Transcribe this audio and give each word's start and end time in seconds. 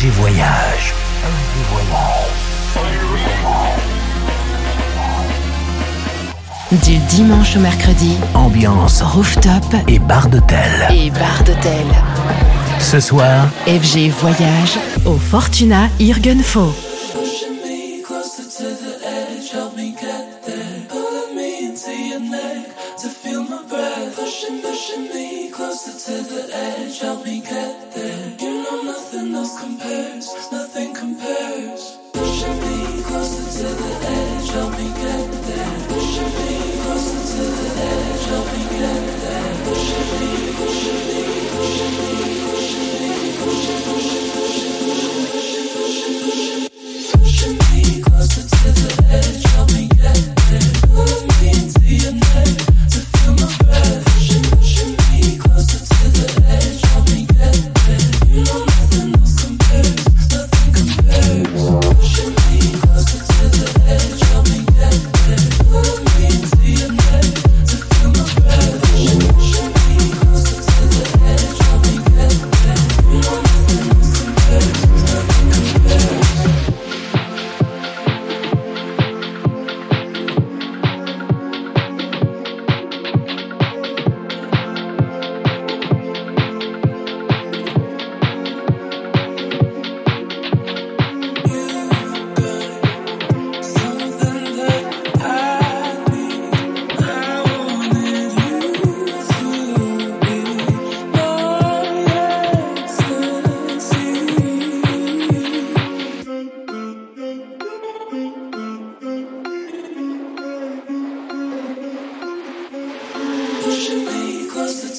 FG 0.00 0.06
Voyage. 0.12 0.94
Du 6.72 6.96
dimanche 6.96 7.56
au 7.56 7.60
mercredi, 7.60 8.16
ambiance 8.32 9.02
rooftop 9.02 9.62
et 9.88 9.98
bar 9.98 10.28
d'hôtel. 10.28 10.88
Et 10.90 11.10
bar 11.10 11.44
d'hôtel. 11.44 11.84
Ce 12.78 12.98
soir, 12.98 13.48
FG 13.66 14.08
Voyage 14.08 14.78
au 15.04 15.18
Fortuna 15.18 15.88
Irgenfo. 15.98 16.72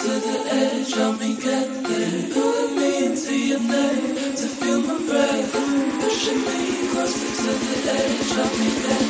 to 0.01 0.07
the 0.07 0.37
edge, 0.49 0.93
help 0.95 1.19
me 1.19 1.35
get 1.35 1.67
there. 1.83 2.29
Pulling 2.33 2.75
me 2.75 3.05
into 3.05 3.35
your 3.37 3.59
neck 3.59 4.35
to 4.35 4.47
feel 4.47 4.81
my 4.81 4.97
breath. 5.05 5.53
Pushing 6.01 6.41
me 6.41 6.89
closer 6.91 7.29
to 7.43 7.51
the 7.63 7.91
edge, 7.91 8.31
help 8.31 8.53
me 8.59 8.69
get 8.81 9.00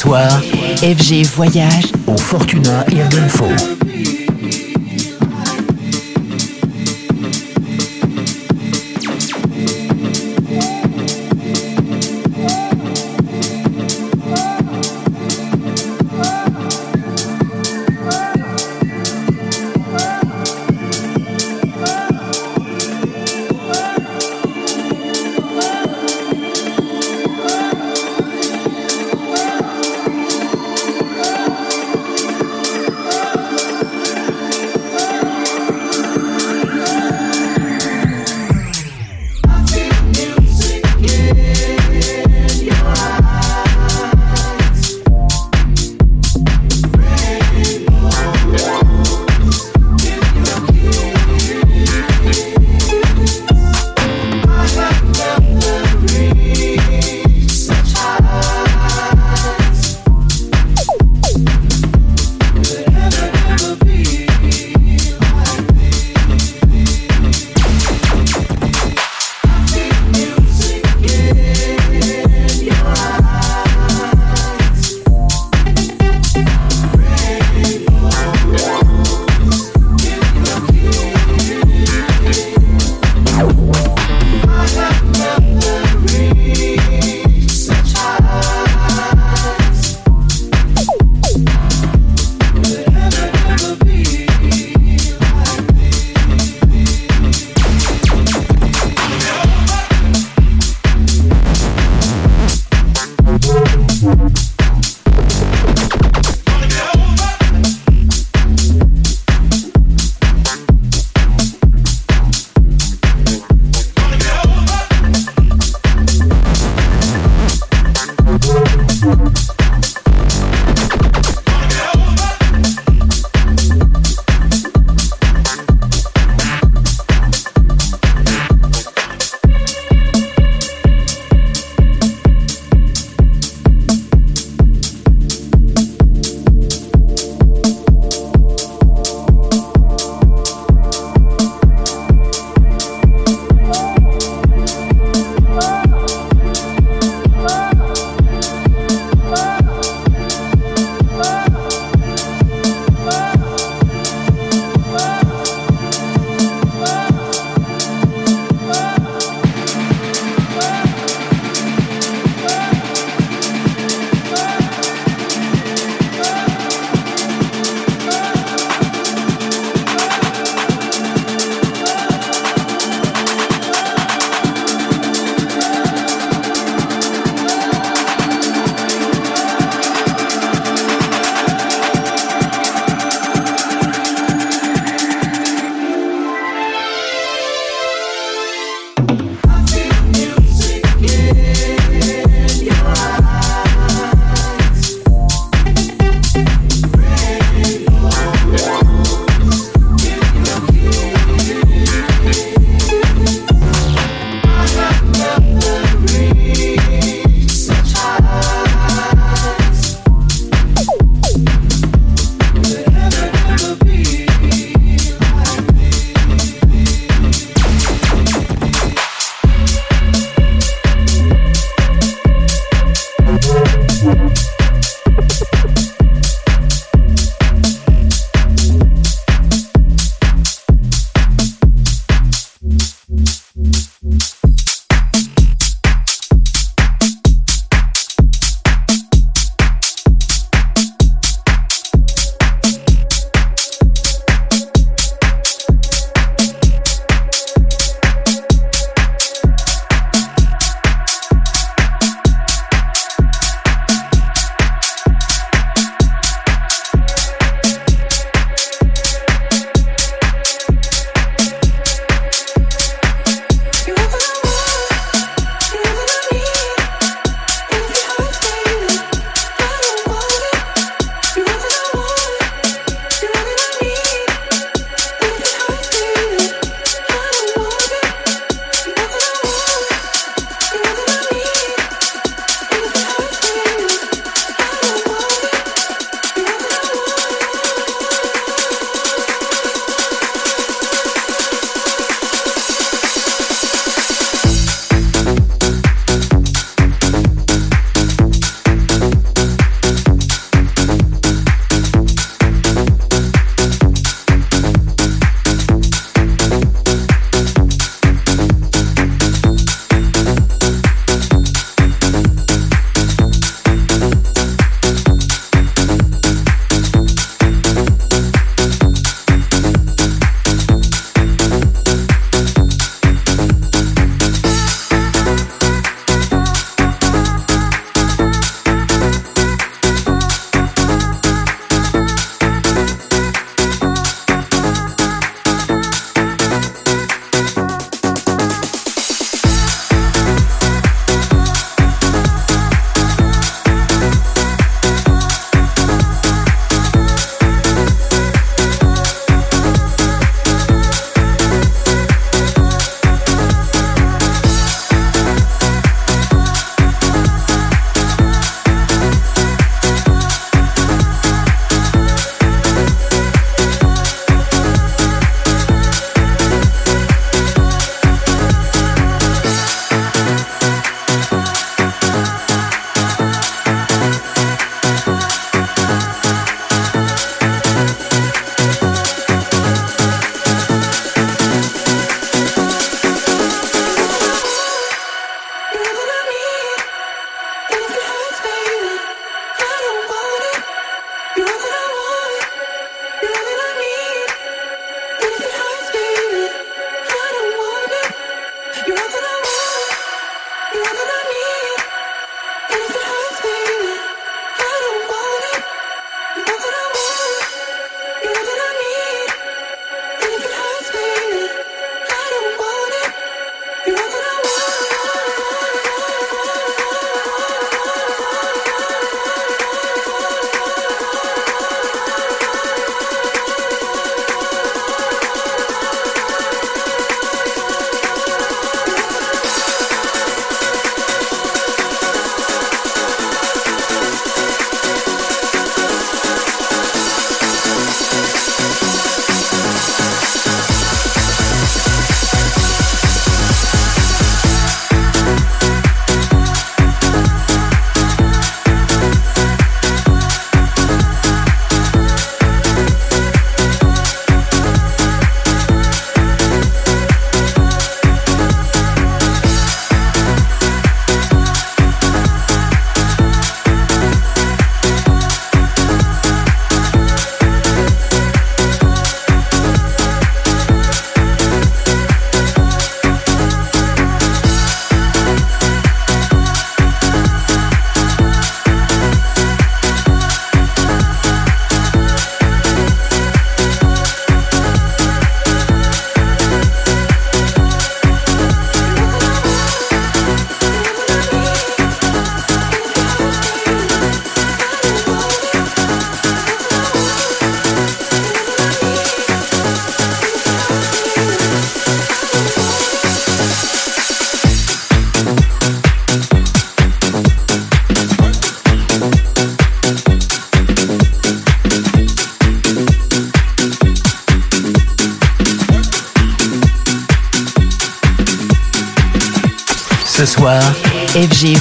soir, 0.00 0.40
FG 0.82 1.26
Voyage 1.26 1.92
au 2.06 2.16
Fortuna 2.16 2.86
Irgenfo. 2.90 3.44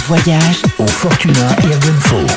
Voyage 0.09 0.63
au 0.79 0.87
Fortuna 0.87 1.55
Ergonfo. 1.61 2.28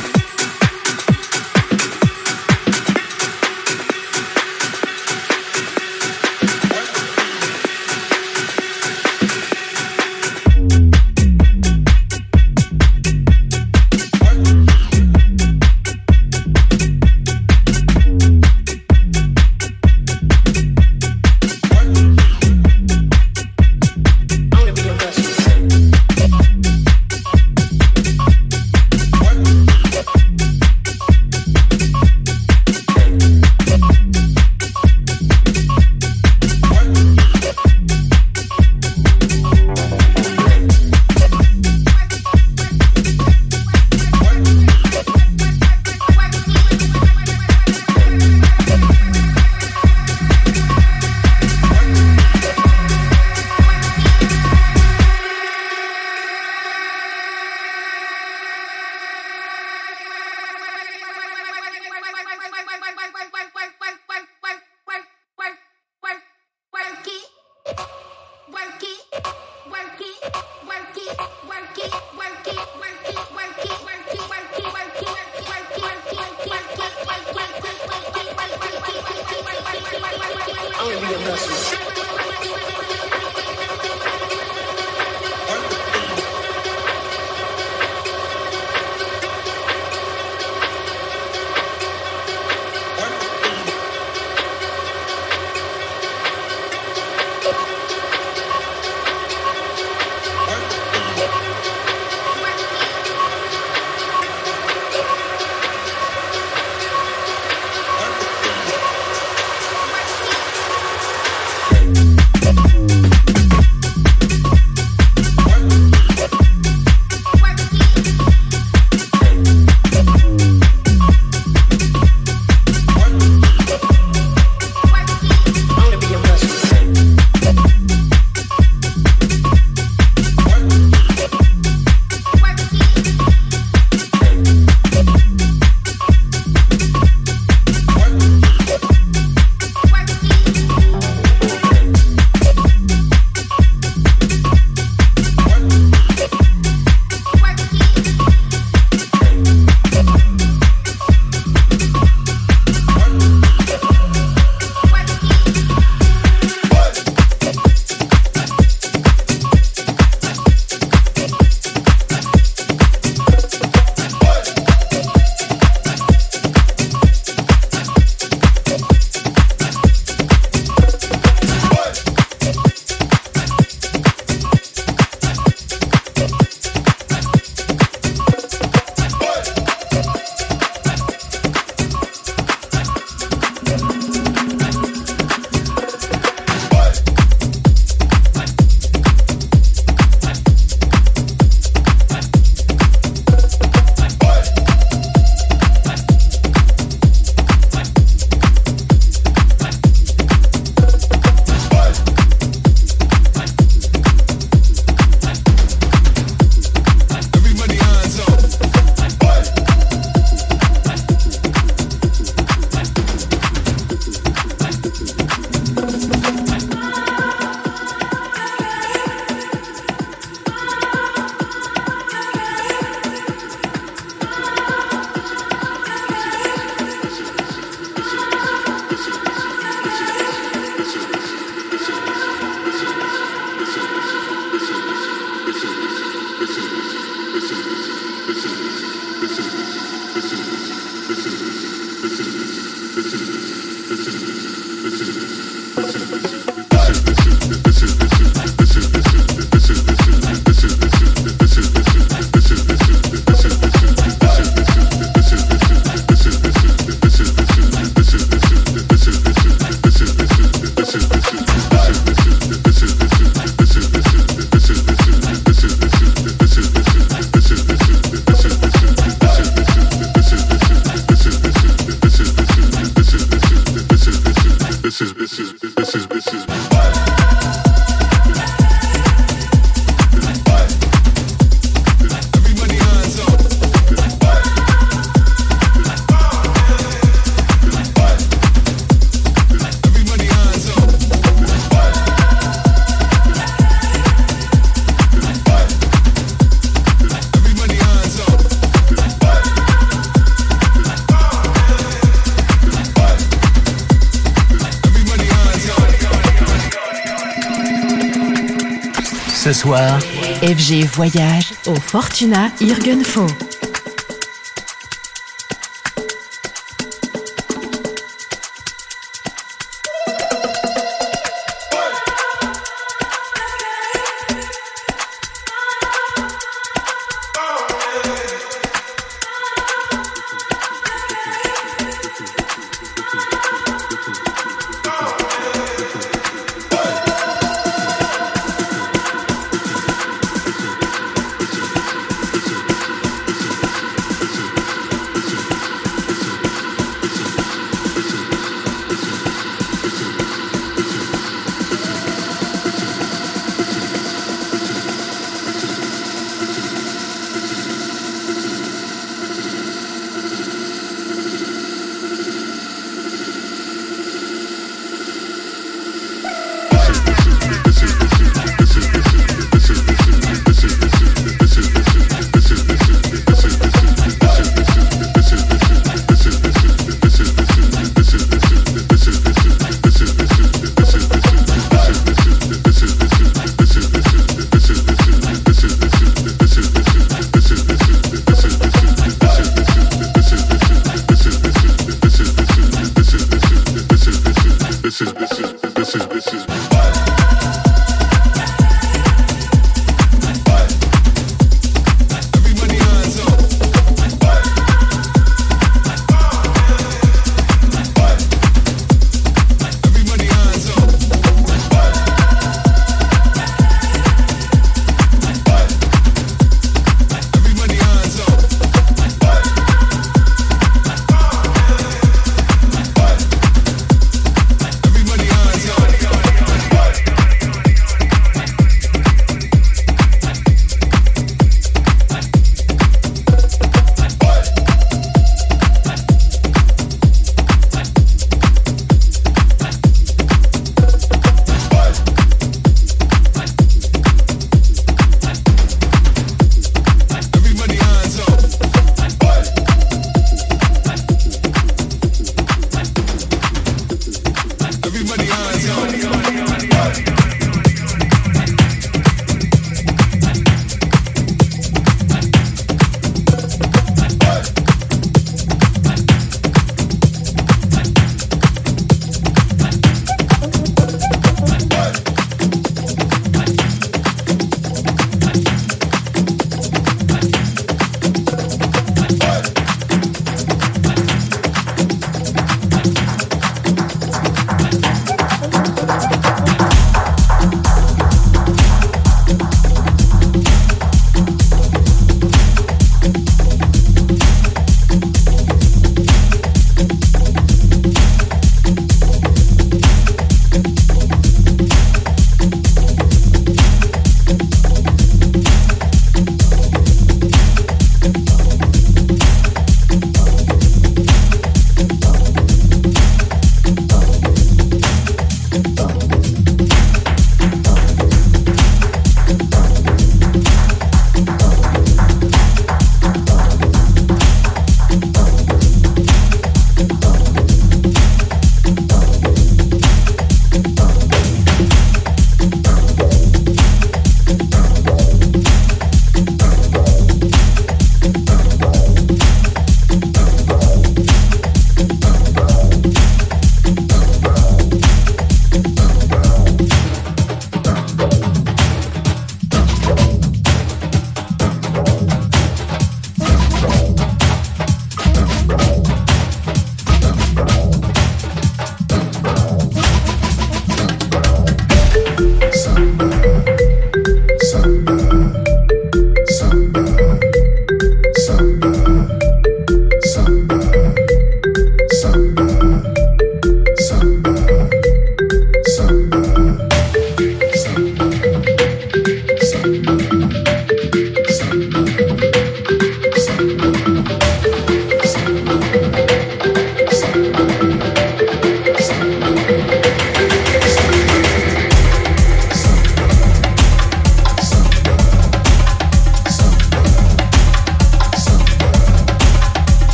Voyage 310.80 311.52
au 311.66 311.74
Fortuna 311.74 312.50
Irgenfo. 312.60 313.26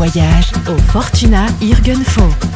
voyage 0.00 0.52
au 0.66 0.78
Fortuna 0.78 1.44
Irgenfo. 1.60 2.49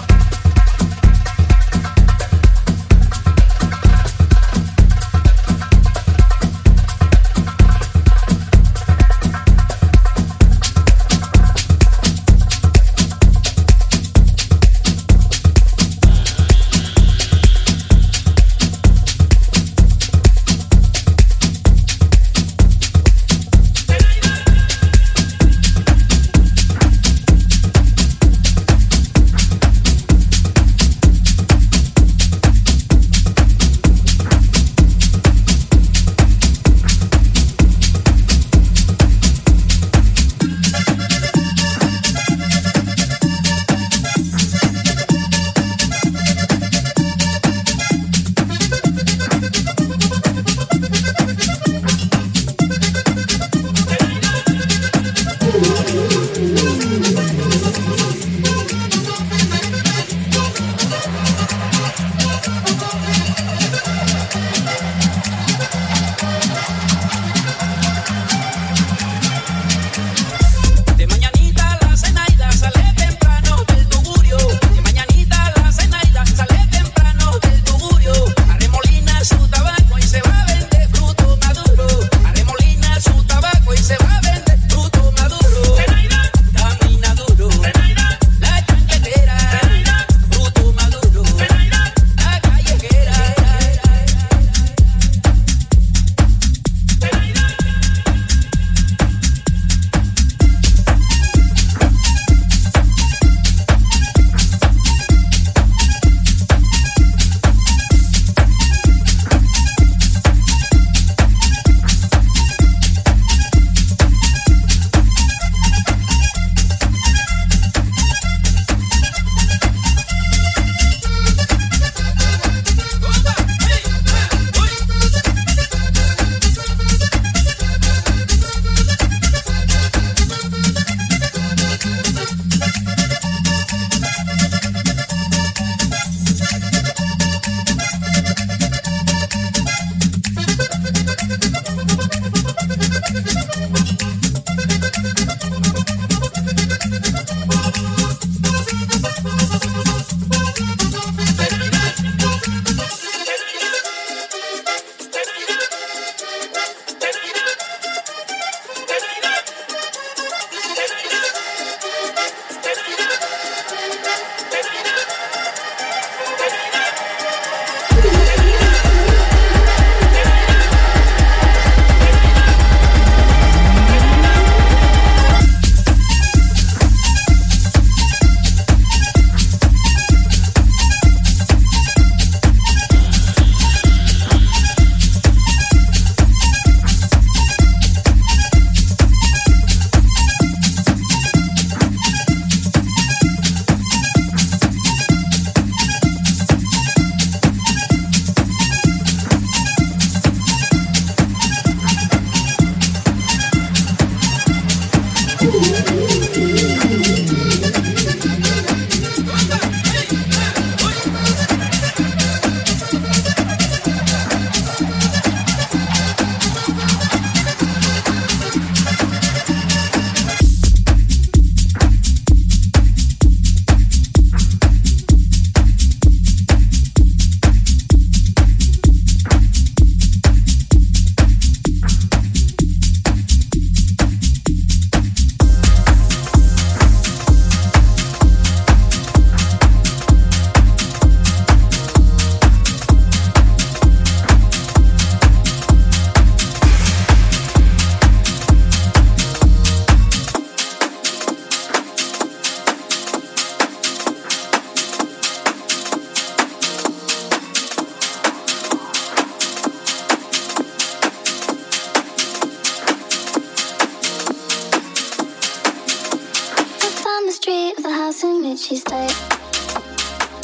history 267.55 267.76
of 267.76 267.82
the 267.82 267.92
house 267.92 268.22
in 268.24 268.42
which 268.42 268.59
she 268.59 268.76
stayed. 268.76 269.14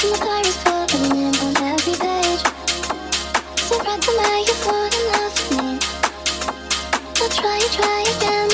And 0.02 0.10
the 0.12 0.18
diary's 0.24 0.56
full 0.62 0.82
of 0.82 0.94
an 0.94 1.16
end 1.16 1.36
on 1.42 1.56
every 1.72 1.94
page. 1.94 2.42
So 3.58 3.78
write 3.78 4.02
them 4.02 4.18
how 4.24 4.38
you 4.38 4.54
fall 4.64 4.86
in 4.98 5.04
love 5.12 5.34
with 5.36 5.50
me. 5.58 5.70
I'll 7.20 7.28
try, 7.28 7.58
try 7.72 8.00
again. 8.16 8.49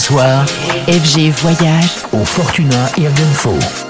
Soir, 0.00 0.46
FG 0.88 1.30
Voyage 1.42 1.90
au 2.12 2.24
Fortuna 2.24 2.88
Irgenfo. 2.96 3.89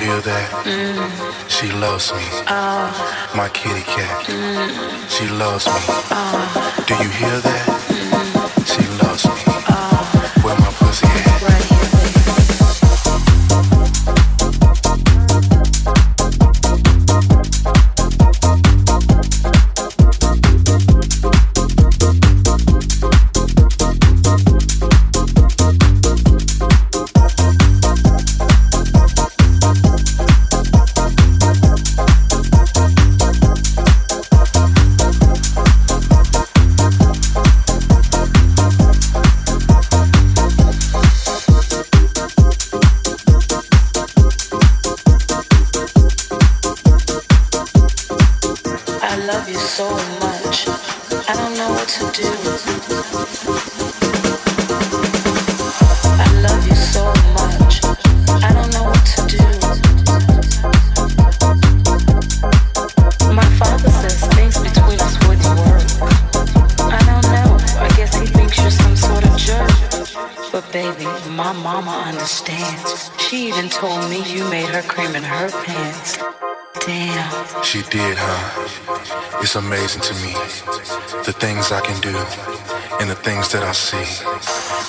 feel 0.00 0.20
that 0.22 0.50
mm. 0.64 1.48
she 1.48 1.70
loves 1.72 2.10
me. 2.14 2.24
Uh. 2.46 2.88
My 3.36 3.48
kitty 3.50 3.82
cat, 3.82 4.24
mm. 4.24 5.10
she 5.14 5.28
loves 5.28 5.66
me. 5.66 5.82
Uh. 6.10 6.84
Do 6.86 6.94
you 7.04 7.10
hear 7.10 7.38
that? 7.40 7.79
It's 79.42 79.56
amazing 79.56 80.02
to 80.02 80.14
me. 80.22 80.32
The 81.24 81.32
things 81.32 81.72
I 81.72 81.80
can 81.80 82.00
do 82.00 82.14
and 83.00 83.08
the 83.10 83.14
things 83.14 83.50
that 83.52 83.62
I 83.62 83.72
see. 83.72 84.08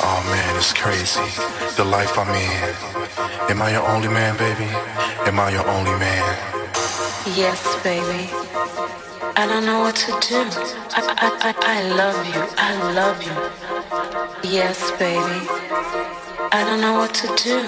Oh 0.04 0.20
man, 0.30 0.56
it's 0.58 0.74
crazy. 0.74 1.28
The 1.78 1.86
life 1.86 2.18
I'm 2.18 2.30
in. 2.30 2.76
Am 3.50 3.62
I 3.62 3.72
your 3.72 3.88
only 3.88 4.08
man, 4.08 4.38
baby? 4.38 4.70
Am 5.28 5.40
I 5.40 5.52
your 5.52 5.68
only 5.68 5.96
man? 5.98 6.24
Yes, 7.36 7.62
baby. 7.84 8.30
I 9.36 9.48
don't 9.48 9.66
know 9.66 9.80
what 9.80 9.96
to 9.96 10.12
do. 10.28 10.42
I, 10.98 11.02
I, 11.26 11.30
I, 11.48 11.54
I 11.78 11.82
love 12.02 12.20
you. 12.34 12.42
I 12.58 12.72
love 12.94 13.18
you. 13.24 13.38
Yes, 14.50 14.92
baby. 15.00 15.48
I 16.52 16.64
don't 16.66 16.82
know 16.82 16.96
what 17.00 17.14
to 17.16 17.28
do. 17.42 17.64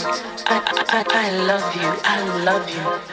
I, 0.48 0.58
I, 0.90 1.06
I 1.08 1.28
love 1.50 1.76
you. 1.76 1.90
I 2.04 2.44
love 2.44 2.70
you. 2.70 3.13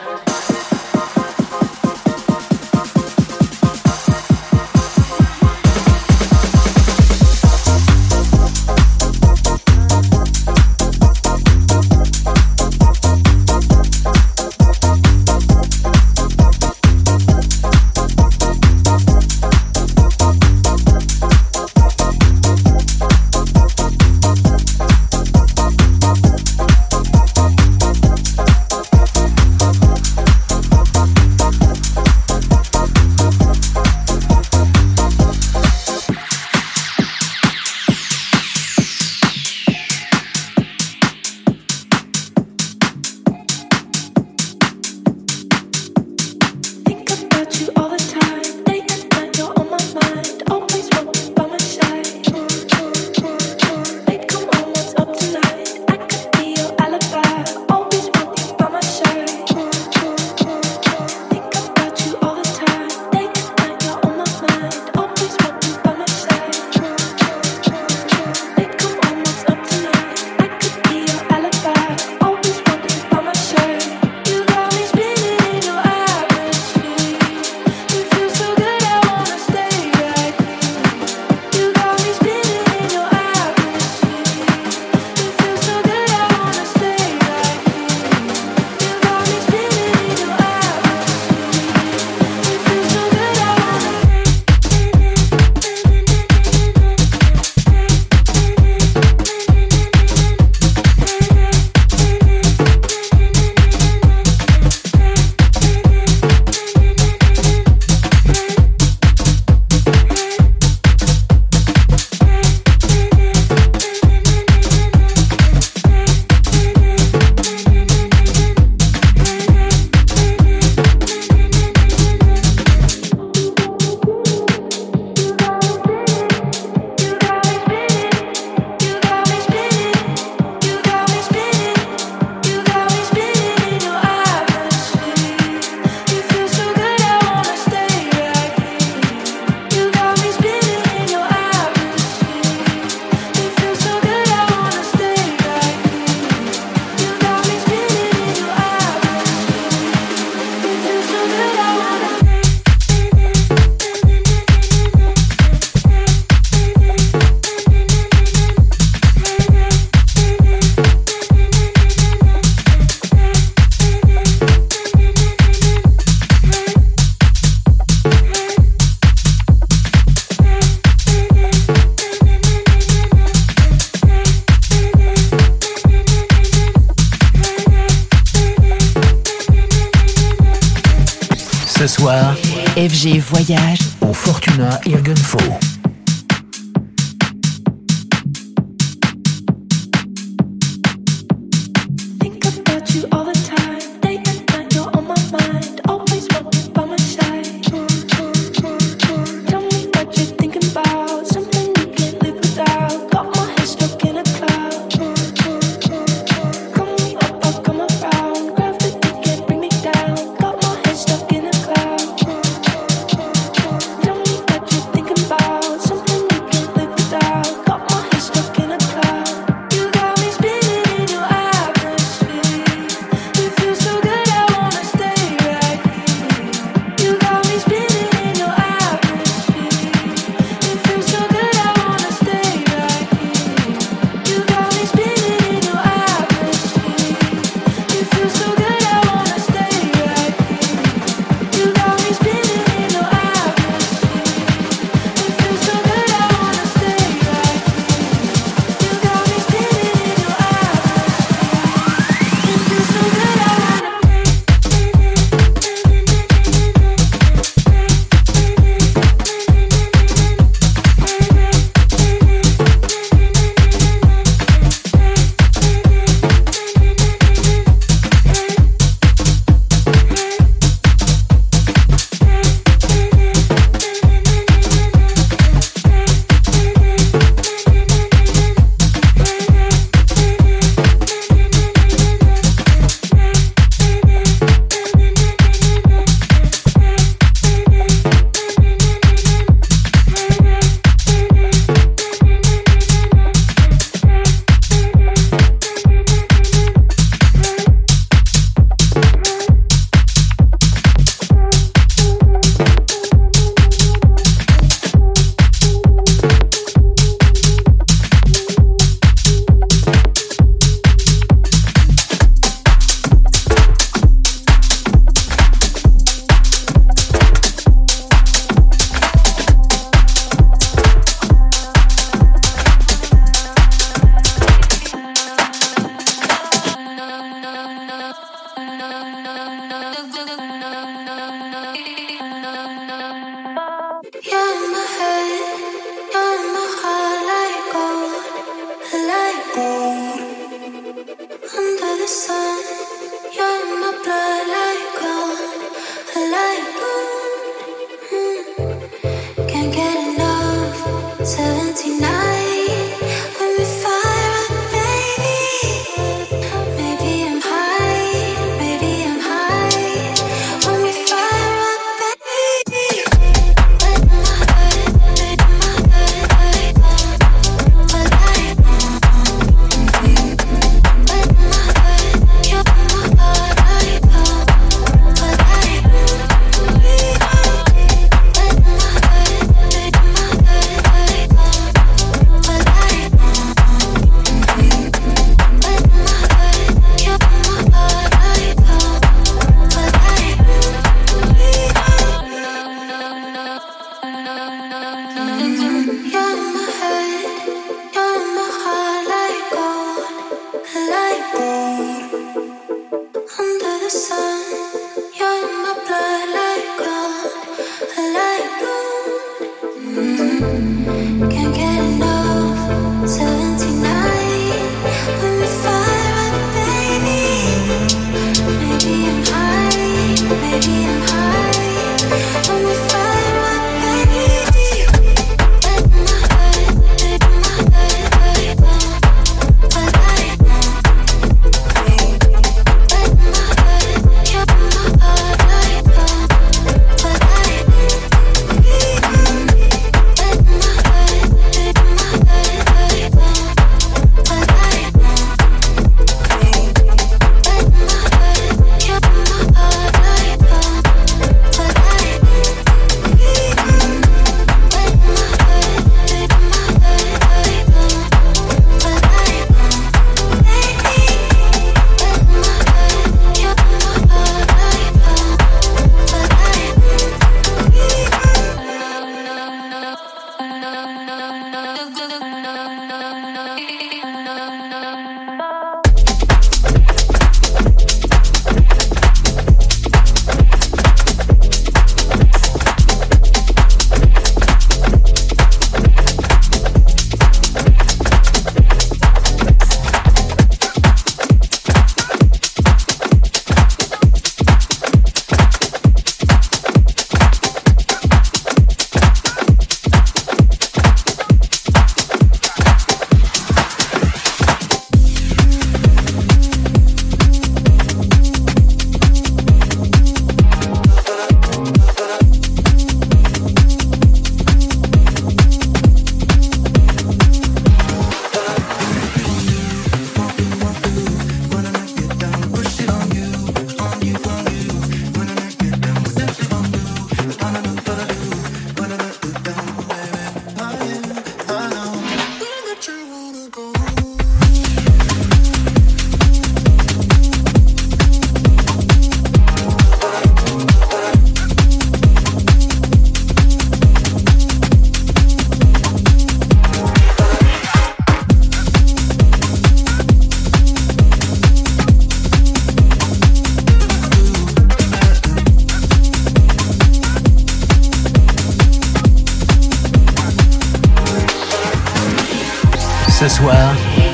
FG 183.01 183.17
Voyage 183.19 183.79
au 184.01 184.13
Fortuna 184.13 184.79
Irgunfo. 184.85 185.39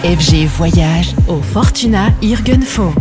FG 0.07 0.45
Voyage 0.45 1.13
au 1.27 1.41
Fortuna 1.41 2.07
Irgenfo. 2.21 2.93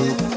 Música 0.00 0.29